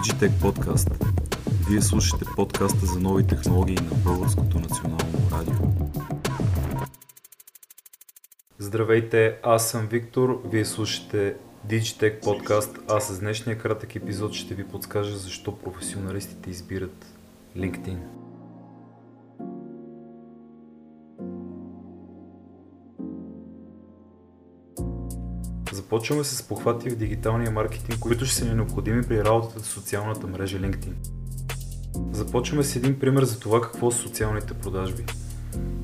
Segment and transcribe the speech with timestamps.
[0.00, 0.90] Digitech Podcast.
[1.70, 5.54] Вие слушате подкаста за нови технологии на Българското национално радио.
[8.58, 11.36] Здравейте, аз съм Виктор, вие слушате
[11.68, 17.06] Digitech Podcast, а с днешния кратък епизод ще ви подскажа защо професионалистите избират
[17.56, 17.98] LinkedIn.
[25.90, 30.26] Започваме с похвати в дигиталния маркетинг, които ще са ни необходими при работата с социалната
[30.26, 30.92] мрежа LinkedIn.
[32.12, 35.04] Започваме с един пример за това какво са социалните продажби.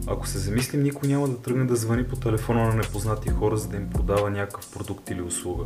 [0.07, 3.69] Ако се замислим, никой няма да тръгне да звъни по телефона на непознати хора, за
[3.69, 5.65] да им продава някакъв продукт или услуга.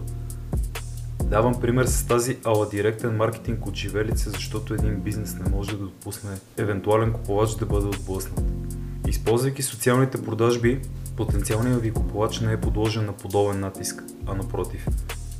[1.24, 5.84] Давам пример с тази ала директен маркетинг от живелица, защото един бизнес не може да
[5.84, 8.44] допусне евентуален купувач да бъде отблъснат.
[9.08, 10.80] Използвайки социалните продажби,
[11.26, 14.86] потенциалният ви купувач не е подложен на подобен натиск, а напротив.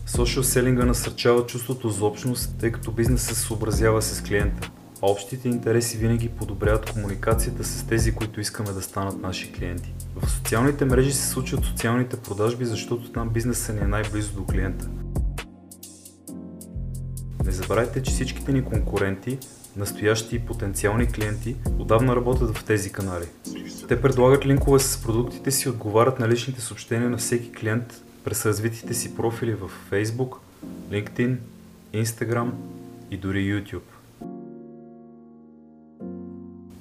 [0.08, 4.70] Social селинга насърчава чувството за общност, тъй като бизнесът се съобразява с клиента,
[5.02, 9.94] а общите интереси винаги подобряват комуникацията с тези, които искаме да станат наши клиенти.
[10.16, 14.88] В социалните мрежи се случват социалните продажби, защото там бизнесът ни е най-близо до клиента.
[17.50, 19.38] Не забравяйте, че всичките ни конкуренти,
[19.76, 23.24] настоящи и потенциални клиенти, отдавна работят в тези канали.
[23.88, 28.46] Те предлагат линкове с продуктите си и отговарят на личните съобщения на всеки клиент през
[28.46, 30.36] развитите си профили в Facebook,
[30.90, 31.36] LinkedIn,
[31.94, 32.50] Instagram
[33.10, 33.99] и дори YouTube.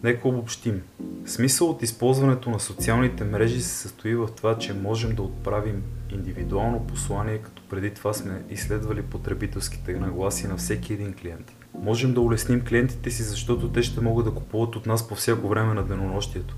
[0.04, 0.82] Нека обобщим.
[1.26, 6.88] Смисъл от използването на социалните мрежи се състои в това, че можем да отправим индивидуално
[6.88, 11.54] послание, като преди това сме изследвали потребителските нагласи на всеки един клиент.
[11.82, 15.48] Можем да улесним клиентите си, защото те ще могат да купуват от нас по всяко
[15.48, 16.56] време на денонощието.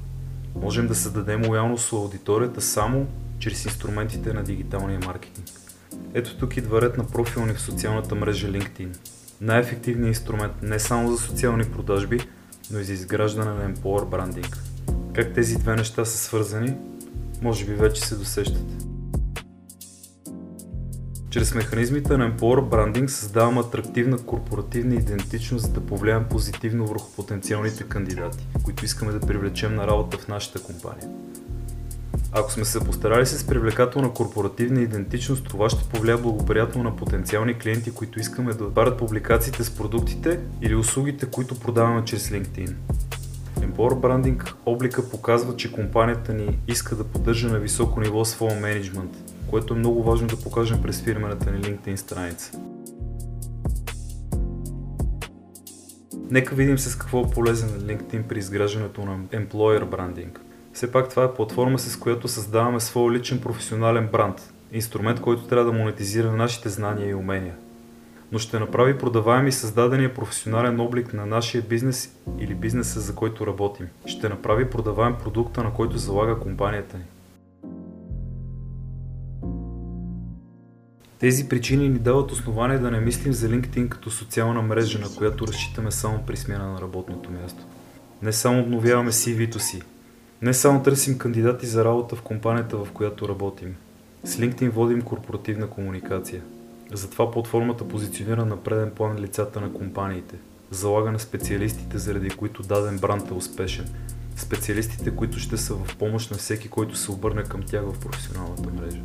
[0.55, 3.07] Можем да създадем лоялност с аудиторията само
[3.39, 5.47] чрез инструментите на дигиталния маркетинг.
[6.13, 8.97] Ето тук идва ред на профилни в социалната мрежа LinkedIn.
[9.41, 12.19] Най-ефективният инструмент не само за социални продажби,
[12.73, 14.57] но и за изграждане на Empower брандинг.
[15.13, 16.75] Как тези две неща са свързани,
[17.41, 18.85] може би вече се досещате.
[21.29, 27.83] Чрез механизмите на Empower брандинг създавам атрактивна корпоративна идентичност, за да повлияем позитивно върху потенциалните
[27.83, 31.09] кандидати, които искаме да привлечем на работа в нашата компания.
[32.33, 37.91] Ако сме се постарали с привлекателна корпоративна идентичност, това ще повлия благоприятно на потенциални клиенти,
[37.91, 42.73] които искаме да отбарят публикациите с продуктите или услугите, които продаваме чрез LinkedIn.
[43.59, 49.11] Empower Branding облика показва, че компанията ни иска да поддържа на високо ниво своя менеджмент,
[49.49, 52.59] което е много важно да покажем през фирмената ни LinkedIn страница.
[56.29, 60.50] Нека видим с какво е полезен LinkedIn при изграждането на Employer Branding.
[60.73, 65.71] Все пак това е платформа, с която създаваме своя личен професионален бранд, инструмент, който трябва
[65.71, 67.55] да монетизира нашите знания и умения.
[68.31, 73.47] Но ще направи продаваем и създадения професионален облик на нашия бизнес или бизнеса, за който
[73.47, 73.87] работим.
[74.05, 77.03] Ще направи продаваем продукта, на който залага компанията ни.
[81.19, 85.47] Тези причини ни дават основание да не мислим за LinkedIn като социална мрежа, на която
[85.47, 87.65] разчитаме само при смяна на работното място.
[88.21, 89.81] Не само обновяваме CV-то си,
[90.41, 93.75] не само търсим кандидати за работа в компанията, в която работим.
[94.23, 96.41] С LinkedIn водим корпоративна комуникация.
[96.93, 100.35] Затова платформата позиционира на преден план лицата на компаниите.
[100.71, 103.89] Залага на специалистите, заради които даден бранд е успешен.
[104.35, 108.69] Специалистите, които ще са в помощ на всеки, който се обърне към тях в професионалната
[108.69, 109.01] мрежа.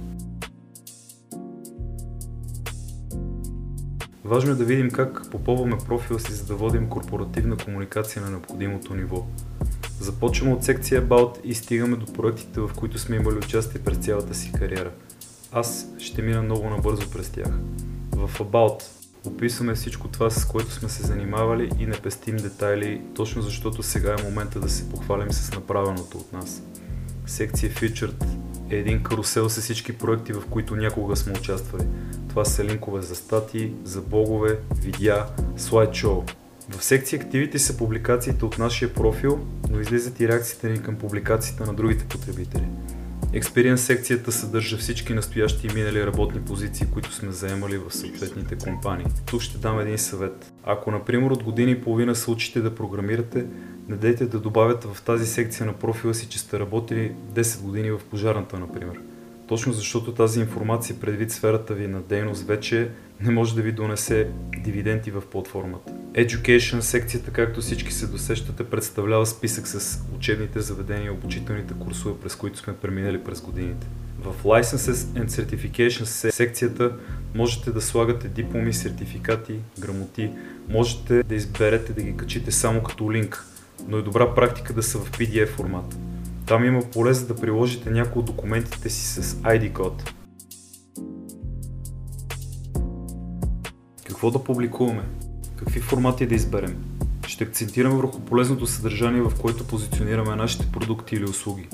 [4.25, 8.95] Важно е да видим как попълваме профила си, за да водим корпоративна комуникация на необходимото
[8.95, 9.27] ниво.
[10.01, 14.35] Започваме от секция About и стигаме до проектите, в които сме имали участие през цялата
[14.35, 14.91] си кариера.
[15.53, 17.49] Аз ще мина много набързо през тях.
[18.13, 18.83] В About
[19.27, 24.17] описваме всичко това, с което сме се занимавали и не пестим детайли, точно защото сега
[24.19, 26.63] е момента да се похвалим с направеното от нас.
[27.27, 28.25] Секция Featured
[28.71, 31.87] е един карусел с всички проекти, в които някога сме участвали.
[32.29, 35.27] Това са линкове за статии, за блогове, видеа,
[35.57, 36.25] слайдшоу.
[36.71, 41.65] В секция активите са публикациите от нашия профил, но излизат и реакциите ни към публикациите
[41.65, 42.69] на другите потребители.
[43.33, 49.07] Experience секцията съдържа всички настоящи и минали работни позиции, които сме заемали в съответните компании.
[49.27, 50.53] Тук ще дам един съвет.
[50.65, 53.47] Ако, например, от години и половина се учите да програмирате,
[53.89, 57.91] не дейте да добавяте в тази секция на профила си, че сте работили 10 години
[57.91, 59.01] в пожарната, например.
[59.49, 62.91] Точно защото тази информация предвид сферата ви на дейност вече
[63.21, 64.31] не може да ви донесе
[64.65, 65.96] дивиденти в платформата.
[66.17, 72.35] Education секцията, както всички се досещате, представлява списък с учебните заведения и обучителните курсове, през
[72.37, 73.87] които сме преминали през годините.
[74.21, 76.93] В Licenses and Certification секцията
[77.35, 80.31] можете да слагате дипломи, сертификати, грамоти,
[80.69, 83.45] можете да изберете да ги качите само като линк,
[83.89, 85.99] но е добра практика да са в PDF формат.
[86.47, 90.13] Там има поле за да приложите някои от документите си с ID код.
[94.07, 95.03] Какво да публикуваме?
[95.57, 96.77] Какви формати да изберем?
[97.27, 101.69] Ще акцентираме върху полезното съдържание, в което позиционираме нашите продукти или услуги.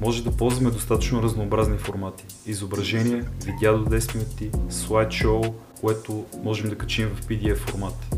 [0.00, 2.24] Може да ползваме достатъчно разнообразни формати.
[2.46, 5.42] Изображение, видеа до 10 минути, слайдшоу,
[5.80, 8.16] което можем да качим в PDF формат.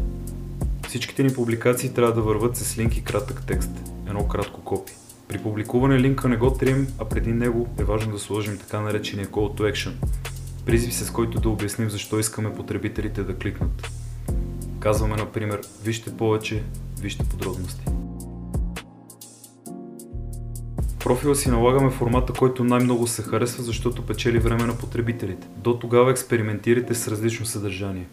[0.89, 3.71] Всичките ни публикации трябва да върват с линк и кратък текст,
[4.07, 4.93] едно кратко копи.
[5.29, 9.27] При публикуване линка не го трием, а преди него е важно да сложим така наречения
[9.27, 9.93] Call to Action,
[10.67, 14.02] призив с който да обясним защо искаме потребителите да кликнат.
[14.83, 16.63] Казваме, например, вижте повече,
[17.01, 17.85] вижте подробности.
[21.05, 25.47] Профила си налагаме формата, който най-много се харесва, защото печели време на потребителите.
[25.57, 28.07] До тогава експериментирайте с различно съдържание.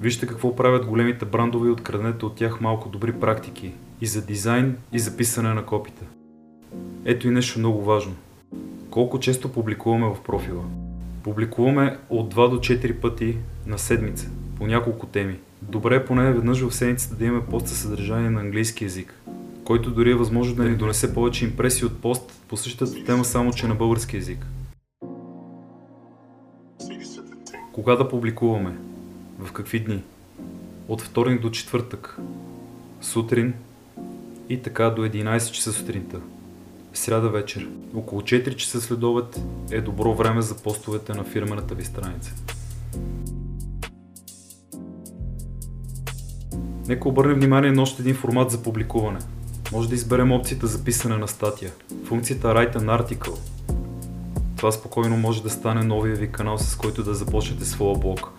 [0.00, 4.76] Вижте какво правят големите брандове и откраднете от тях малко добри практики и за дизайн,
[4.92, 6.04] и за писане на копита.
[7.04, 8.14] Ето и нещо много важно.
[8.90, 10.64] Колко често публикуваме в профила?
[11.22, 13.36] Публикуваме от 2 до 4 пъти
[13.66, 15.38] на седмица, по няколко теми.
[15.68, 19.14] Добре е поне веднъж в седмицата да имаме пост със съдържание на английски язик,
[19.64, 23.52] който дори е възможно да ни донесе повече импресии от пост по същата тема, само
[23.52, 24.46] че на български язик.
[27.72, 28.76] Кога да публикуваме?
[29.38, 30.02] В какви дни?
[30.88, 32.18] От вторник до четвъртък.
[33.00, 33.54] Сутрин
[34.48, 36.20] и така до 11 часа сутринта.
[36.94, 37.68] Сряда вечер.
[37.94, 38.98] Около 4 часа след
[39.70, 42.34] е добро време за постовете на фирмената ви страница.
[46.88, 49.18] Нека обърнем внимание на още един формат за публикуване.
[49.72, 51.70] Може да изберем опцията за писане на статия.
[52.04, 53.38] Функцията Write an Article.
[54.56, 58.30] Това спокойно може да стане новия ви канал, с който да започнете своя блог.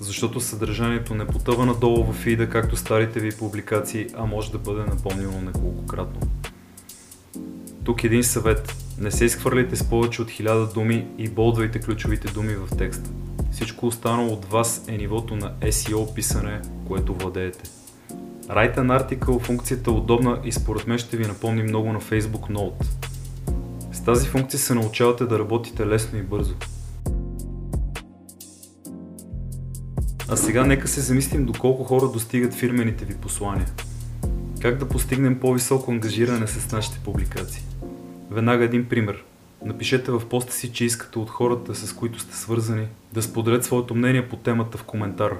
[0.00, 4.80] Защото съдържанието не потъва надолу в фида, както старите ви публикации, а може да бъде
[4.80, 6.20] напомнено неколкократно.
[7.84, 8.74] Тук един съвет.
[8.98, 13.10] Не се изхвърляйте с повече от 1000 думи и болдвайте ключовите думи в текста.
[13.52, 17.83] Всичко останало от вас е нивото на SEO писане, което владеете.
[18.48, 22.50] Write an article функцията е удобна и според мен ще ви напомни много на Facebook
[22.50, 22.84] Note.
[23.92, 26.54] С тази функция се научавате да работите лесно и бързо.
[30.28, 33.66] А сега нека се замислим доколко хора достигат фирмените ви послания.
[34.60, 37.62] Как да постигнем по-високо ангажиране с нашите публикации?
[38.30, 39.24] Веднага един пример.
[39.64, 43.94] Напишете в поста си, че искате от хората, с които сте свързани, да споделят своето
[43.94, 45.36] мнение по темата в коментар.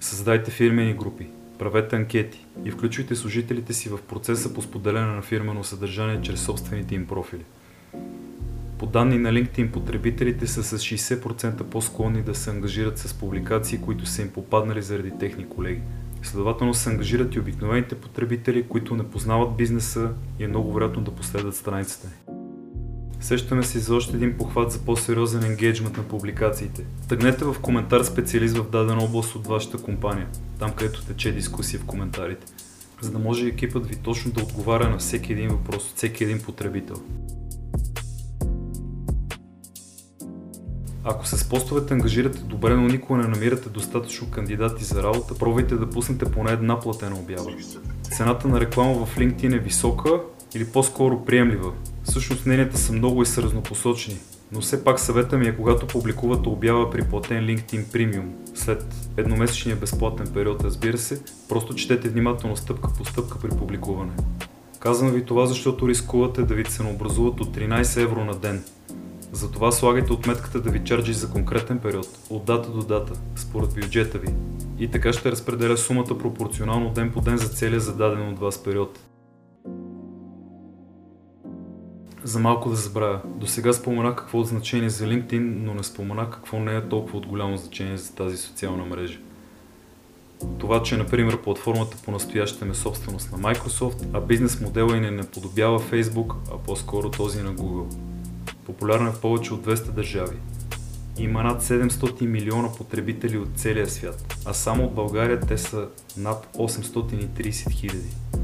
[0.00, 1.26] Създайте фирмени групи,
[1.62, 6.94] правете анкети и включвайте служителите си в процеса по споделяне на фирмено съдържание чрез собствените
[6.94, 7.44] им профили.
[8.78, 14.06] По данни на LinkedIn, потребителите са с 60% по-склонни да се ангажират с публикации, които
[14.06, 15.80] са им попаднали заради техни колеги.
[16.22, 21.10] Следователно се ангажират и обикновените потребители, които не познават бизнеса и е много вероятно да
[21.10, 22.41] последват страницата ни.
[23.22, 26.84] Сещаме се за още един похват за по-сериозен енгейджмент на публикациите.
[27.08, 30.28] Тъгнете в коментар специалист в дадена област от вашата компания,
[30.58, 32.46] там където тече дискусия в коментарите,
[33.00, 36.40] за да може екипът ви точно да отговаря на всеки един въпрос от всеки един
[36.42, 36.96] потребител.
[41.04, 45.90] Ако с постовете ангажирате добре, но никога не намирате достатъчно кандидати за работа, пробвайте да
[45.90, 47.52] пуснете поне една платена обява.
[48.02, 50.20] Цената на реклама в LinkedIn е висока
[50.54, 51.72] или по-скоро приемлива.
[52.04, 54.16] Всъщност мненията са много и са разнопосочни,
[54.52, 59.76] но все пак съвета ми е когато публикувате обява при платен LinkedIn Premium, след едномесечния
[59.76, 64.12] безплатен период разбира се, просто четете внимателно стъпка по стъпка при публикуване.
[64.78, 68.64] Казвам ви това, защото рискувате да ви ценообразуват от 13 евро на ден,
[69.32, 74.18] затова слагайте отметката да ви чарджи за конкретен период, от дата до дата, според бюджета
[74.18, 74.28] ви.
[74.78, 79.11] И така ще разпределя сумата пропорционално ден по ден за целия зададен от вас период.
[82.24, 83.20] За малко да забравя.
[83.24, 87.18] До сега споменах какво е значение за LinkedIn, но не споменах какво не е толкова
[87.18, 89.18] от голямо значение за тази социална мрежа.
[90.58, 95.10] Това, че, например, платформата по настоящем е собственост на Microsoft, а бизнес модела и не
[95.10, 97.96] наподобява Facebook, а по-скоро този на Google.
[98.66, 100.36] Популярна е в повече от 200 държави.
[101.18, 106.56] Има над 700 милиона потребители от целия свят, а само от България те са над
[106.56, 108.41] 830 хиляди.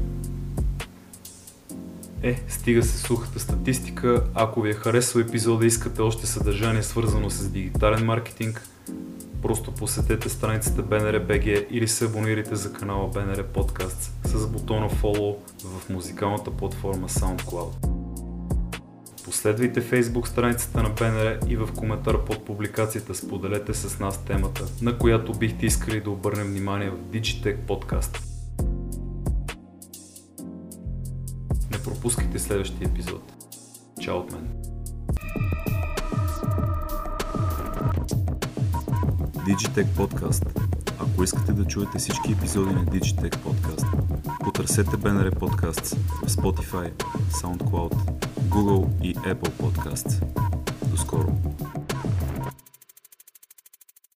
[2.23, 4.23] Е, стига се сухата статистика.
[4.33, 8.67] Ако ви е харесал епизода и искате още съдържание свързано с дигитален маркетинг,
[9.41, 15.89] просто посетете страницата BNR.BG или се абонирайте за канала BNR Podcast с бутона Follow в
[15.89, 17.81] музикалната платформа SoundCloud.
[17.81, 24.65] По Последвайте фейсбук страницата на БНР и в коментар под публикацията споделете с нас темата,
[24.81, 28.28] на която бихте искали да обърнем внимание в Digitech подкаст.
[31.99, 33.33] Пропускайте следващия епизод.
[34.01, 34.47] Чао от мен!
[39.33, 40.59] Digitech Podcast.
[40.99, 43.85] Ако искате да чуете всички епизоди на Digitech Podcast,
[44.43, 50.23] потърсете BNR Podcasts в Spotify, SoundCloud, Google и Apple Podcasts.
[50.91, 51.33] До скоро!